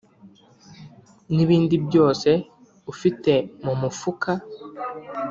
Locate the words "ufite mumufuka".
2.91-4.31